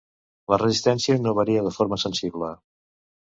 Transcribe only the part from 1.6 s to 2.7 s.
de forma sensible.